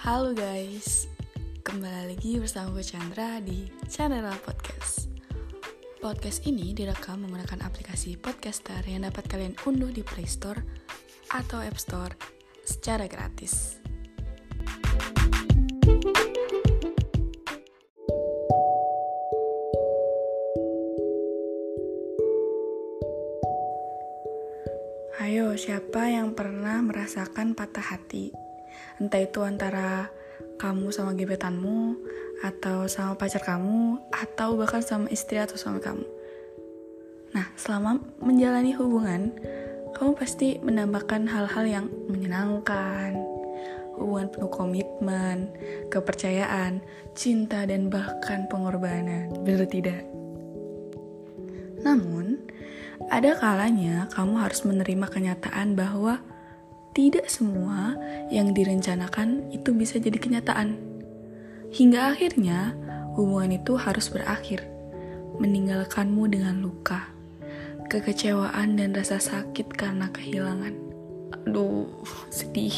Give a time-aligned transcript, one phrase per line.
[0.00, 1.12] Halo guys,
[1.60, 5.12] kembali lagi bersama gue Chandra di channel Podcast.
[6.00, 10.56] Podcast ini direkam menggunakan aplikasi Podcaster yang dapat kalian unduh di Play Store
[11.36, 12.16] atau App Store
[12.64, 13.76] secara gratis.
[25.20, 28.49] Ayo, siapa yang pernah merasakan patah hati?
[29.00, 30.10] Entah itu antara
[30.60, 31.96] kamu sama gebetanmu,
[32.40, 36.04] atau sama pacar kamu, atau bahkan sama istri atau sama kamu.
[37.30, 39.30] Nah, selama menjalani hubungan,
[39.94, 43.14] kamu pasti menambahkan hal-hal yang menyenangkan,
[44.00, 45.52] hubungan penuh komitmen,
[45.92, 46.80] kepercayaan,
[47.12, 49.30] cinta, dan bahkan pengorbanan.
[49.44, 50.02] Benar tidak?
[51.84, 52.40] Namun,
[53.12, 56.20] ada kalanya kamu harus menerima kenyataan bahwa
[56.90, 57.94] tidak semua
[58.34, 60.74] yang direncanakan itu bisa jadi kenyataan.
[61.70, 62.74] Hingga akhirnya
[63.14, 64.66] hubungan itu harus berakhir,
[65.38, 67.06] meninggalkanmu dengan luka,
[67.86, 70.74] kekecewaan dan rasa sakit karena kehilangan.
[71.46, 71.86] Aduh,
[72.34, 72.74] sedih.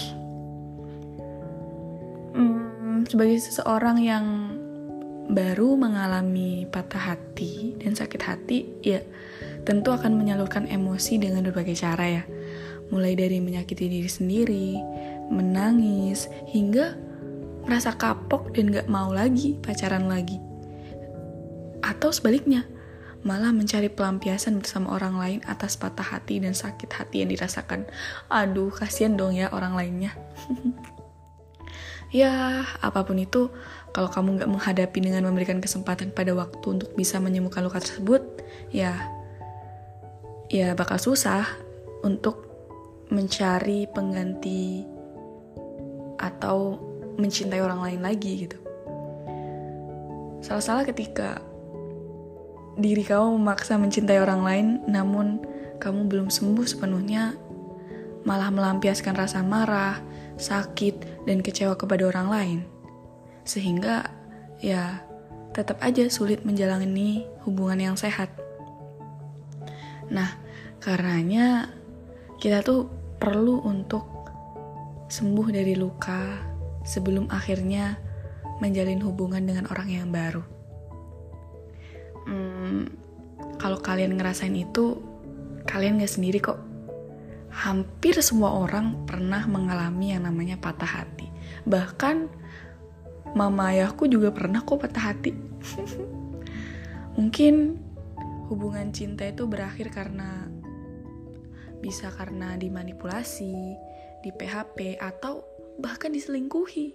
[2.37, 4.27] Hmm, sebagai seseorang yang
[5.33, 9.01] baru mengalami patah hati dan sakit hati, ya
[9.65, 12.25] tentu akan menyalurkan emosi dengan berbagai cara ya.
[12.93, 14.69] Mulai dari menyakiti diri sendiri,
[15.33, 16.97] menangis, hingga
[17.65, 20.37] merasa kapok dan gak mau lagi pacaran lagi.
[21.83, 22.67] Atau sebaliknya,
[23.23, 27.87] malah mencari pelampiasan bersama orang lain atas patah hati dan sakit hati yang dirasakan.
[28.29, 30.13] Aduh, kasihan dong ya orang lainnya.
[32.11, 33.49] ya, apa pun itu,
[33.95, 38.21] kalau kamu gak menghadapi dengan memberikan kesempatan pada waktu untuk bisa menyembuhkan luka tersebut,
[38.75, 39.23] ya
[40.53, 41.49] ya bakal susah
[42.03, 42.51] untuk
[43.11, 44.87] mencari pengganti
[46.19, 46.79] atau
[47.19, 48.59] mencintai orang lain lagi gitu.
[50.43, 51.39] Salah-salah ketika
[52.79, 55.43] diri kamu memaksa mencintai orang lain namun
[55.79, 57.37] kamu belum sembuh sepenuhnya
[58.23, 59.99] malah melampiaskan rasa marah,
[60.39, 62.59] sakit, dan kecewa kepada orang lain.
[63.43, 64.07] Sehingga
[64.63, 65.03] ya
[65.53, 68.31] tetap aja sulit menjalani hubungan yang sehat.
[70.07, 70.43] Nah,
[70.83, 71.71] Karenanya
[72.43, 72.91] kita tuh
[73.23, 74.03] perlu untuk
[75.07, 76.43] sembuh dari luka
[76.83, 77.95] sebelum akhirnya
[78.59, 80.43] menjalin hubungan dengan orang yang baru.
[82.27, 82.91] Hmm,
[83.63, 84.99] kalau kalian ngerasain itu,
[85.71, 86.59] kalian gak sendiri kok.
[87.55, 91.31] Hampir semua orang pernah mengalami yang namanya patah hati.
[91.63, 92.27] Bahkan
[93.39, 95.31] mama ayahku juga pernah kok patah hati.
[97.23, 97.79] Mungkin
[98.51, 100.52] hubungan cinta itu berakhir karena
[101.83, 103.55] bisa karena dimanipulasi,
[104.23, 105.43] di PHP, atau
[105.83, 106.95] bahkan diselingkuhi.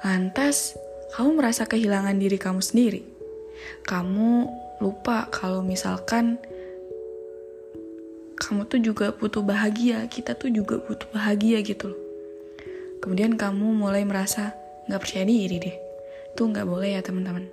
[0.00, 0.72] Lantas,
[1.12, 3.02] kamu merasa kehilangan diri kamu sendiri.
[3.84, 4.48] Kamu
[4.80, 6.40] lupa kalau misalkan
[8.38, 12.00] kamu tuh juga butuh bahagia, kita tuh juga butuh bahagia gitu loh.
[13.02, 14.54] Kemudian kamu mulai merasa
[14.86, 15.76] gak percaya diri deh.
[16.32, 17.50] Itu gak boleh ya teman-teman.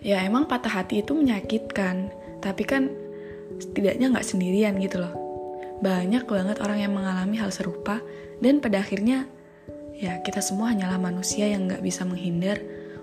[0.00, 2.10] Ya emang patah hati itu menyakitkan,
[2.40, 2.88] tapi kan
[3.58, 5.14] setidaknya nggak sendirian gitu loh.
[5.80, 8.00] Banyak banget orang yang mengalami hal serupa
[8.40, 9.28] dan pada akhirnya
[9.96, 12.60] ya kita semua hanyalah manusia yang nggak bisa menghindar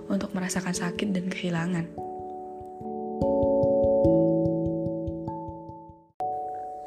[0.09, 1.85] untuk merasakan sakit dan kehilangan.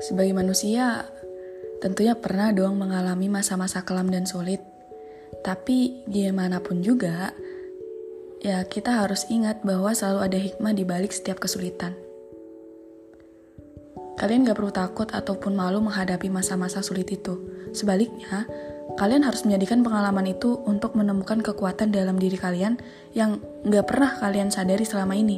[0.06, 1.02] Sebagai manusia,
[1.82, 4.62] tentunya pernah dong mengalami masa-masa kelam dan sulit.
[5.42, 7.34] Tapi gimana pun juga,
[8.38, 12.05] ya kita harus ingat bahwa selalu ada hikmah di balik setiap kesulitan.
[14.16, 17.36] Kalian gak perlu takut ataupun malu menghadapi masa-masa sulit itu.
[17.76, 18.48] Sebaliknya,
[18.96, 22.80] kalian harus menjadikan pengalaman itu untuk menemukan kekuatan dalam diri kalian
[23.12, 23.36] yang
[23.68, 25.36] gak pernah kalian sadari selama ini.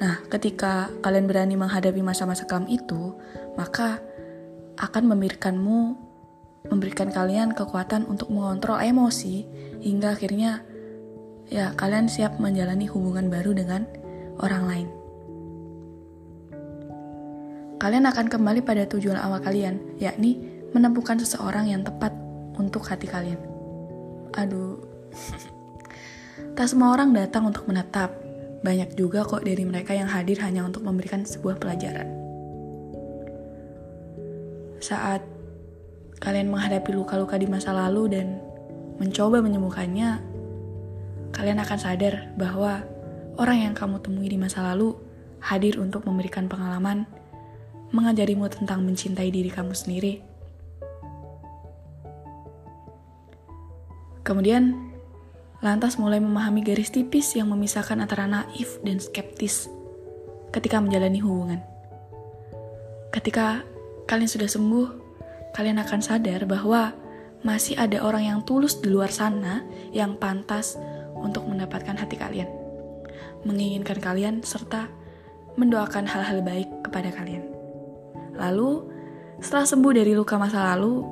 [0.00, 3.12] Nah, ketika kalian berani menghadapi masa-masa kelam itu,
[3.60, 4.00] maka
[4.80, 5.80] akan memberikanmu,
[6.72, 9.44] memberikan kalian kekuatan untuk mengontrol emosi
[9.84, 10.64] hingga akhirnya
[11.52, 13.84] ya kalian siap menjalani hubungan baru dengan
[14.40, 15.01] orang lain
[17.82, 20.38] kalian akan kembali pada tujuan awal kalian, yakni
[20.70, 22.14] menemukan seseorang yang tepat
[22.54, 23.42] untuk hati kalian.
[24.38, 24.78] Aduh,
[26.56, 28.14] tak semua orang datang untuk menetap.
[28.62, 32.06] Banyak juga kok dari mereka yang hadir hanya untuk memberikan sebuah pelajaran.
[34.78, 35.26] Saat
[36.22, 38.38] kalian menghadapi luka-luka di masa lalu dan
[39.02, 40.22] mencoba menyembuhkannya,
[41.34, 42.86] kalian akan sadar bahwa
[43.42, 44.94] orang yang kamu temui di masa lalu
[45.42, 47.10] hadir untuk memberikan pengalaman
[47.92, 50.24] mengajarimu tentang mencintai diri kamu sendiri.
[54.22, 54.92] Kemudian,
[55.60, 59.68] lantas mulai memahami garis tipis yang memisahkan antara naif dan skeptis
[60.50, 61.60] ketika menjalani hubungan.
[63.12, 63.60] Ketika
[64.08, 64.88] kalian sudah sembuh,
[65.52, 66.96] kalian akan sadar bahwa
[67.42, 70.78] masih ada orang yang tulus di luar sana yang pantas
[71.18, 72.48] untuk mendapatkan hati kalian,
[73.42, 74.86] menginginkan kalian, serta
[75.58, 77.61] mendoakan hal-hal baik kepada kalian.
[78.36, 78.70] Lalu,
[79.42, 81.02] setelah sembuh dari luka masa lalu,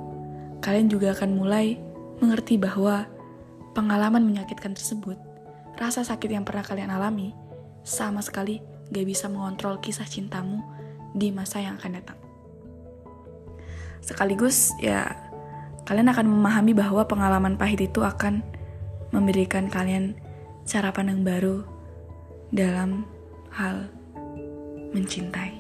[0.61, 1.77] kalian juga akan mulai
[2.21, 3.09] mengerti bahwa
[3.73, 5.17] pengalaman menyakitkan tersebut,
[5.81, 7.33] rasa sakit yang pernah kalian alami,
[7.81, 8.61] sama sekali
[8.93, 10.61] gak bisa mengontrol kisah cintamu
[11.17, 12.19] di masa yang akan datang.
[14.05, 15.17] Sekaligus, ya,
[15.85, 18.43] kalian akan memahami bahwa pengalaman pahit itu akan
[19.11, 20.15] memberikan kalian
[20.67, 21.67] cara pandang baru
[22.55, 23.07] dalam
[23.55, 23.91] hal
[24.95, 25.60] mencintai.